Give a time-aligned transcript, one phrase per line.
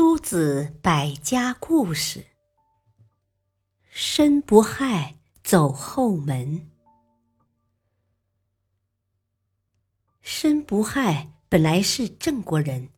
[0.00, 2.24] 诸子百家故事：
[3.90, 6.70] 申不害走后门。
[10.22, 12.88] 申不害本来是郑国人，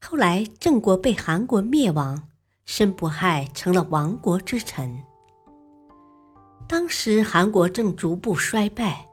[0.00, 2.28] 后来郑国被韩国灭亡，
[2.64, 5.04] 申不害成了亡国之臣。
[6.66, 9.06] 当时韩国正逐步衰败，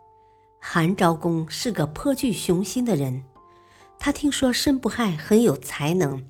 [0.60, 3.24] 韩昭公是个颇具雄心的人，
[4.00, 6.28] 他听说申不害很有才能。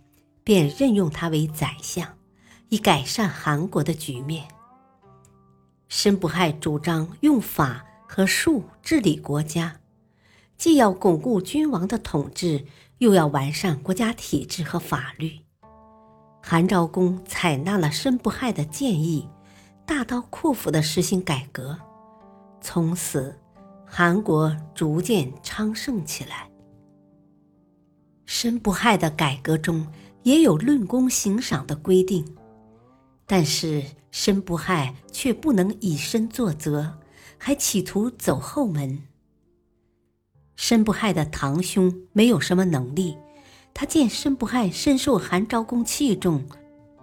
[0.48, 2.08] 便任用他为宰相，
[2.70, 4.48] 以改善韩国的局面。
[5.90, 9.82] 申不害主张用法和术治理国家，
[10.56, 12.66] 既要巩固君王的统治，
[13.00, 15.38] 又要完善国家体制和法律。
[16.42, 19.28] 韩昭公采纳了申不害的建议，
[19.86, 21.78] 大刀阔斧地实行改革，
[22.62, 23.38] 从此
[23.86, 26.50] 韩国逐渐昌盛起来。
[28.26, 29.86] 申不害的改革中。
[30.27, 32.36] 也有论功行赏的规定，
[33.25, 36.97] 但是申不害却不能以身作则，
[37.38, 39.03] 还企图走后门。
[40.58, 43.17] 申不害的堂兄没有什么能力，
[43.73, 46.44] 他见申不害深受韩昭公器重，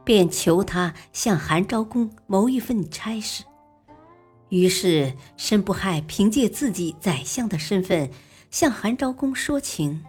[0.05, 3.43] 便求他向韩昭公谋一份差事。
[4.51, 8.11] 于是申不害凭借自己宰相的身份
[8.51, 10.05] 向韩昭公说情，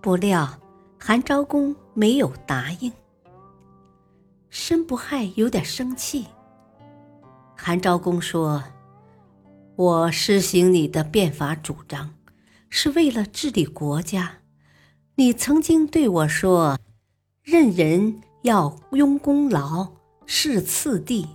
[0.00, 0.58] 不料。
[1.04, 2.92] 韩昭公没有答应，
[4.50, 6.26] 申不害有点生气。
[7.56, 8.64] 韩昭公说
[9.76, 12.14] ：“我施行你的变法主张，
[12.70, 14.38] 是为了治理国家。
[15.16, 16.78] 你曾经对我说，
[17.42, 19.92] 任人要拥功劳，
[20.26, 21.28] 是次第。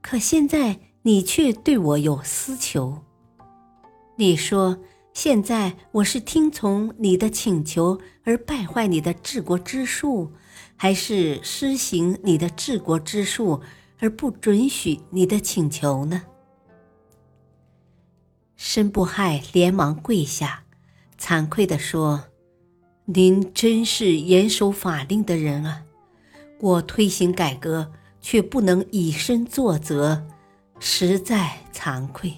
[0.00, 3.02] 可现在你却对我有私求。
[4.16, 4.78] 你说。”
[5.12, 10.32] 现在我是听从你的请求而败坏你的治国之术，
[10.74, 13.60] 还是施行你的治国之术
[13.98, 16.22] 而不准许你的请求呢？
[18.56, 20.64] 申不害连忙跪下，
[21.20, 22.24] 惭愧地说
[23.04, 25.82] ：“您真是严守法令的人啊！
[26.58, 30.26] 我推行改革却不能以身作则，
[30.80, 32.32] 实在惭愧。”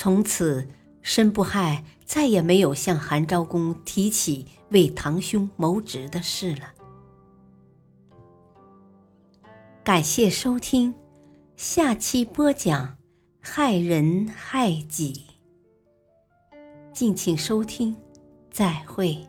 [0.00, 0.68] 从此，
[1.02, 6.72] 申不害再也没有向韩昭公提起为堂兄谋职的事了。
[9.82, 10.94] 感谢收听，
[11.56, 12.96] 下期播讲
[13.40, 15.26] 害人害己。
[16.92, 17.96] 敬请收听，
[18.52, 19.26] 再会。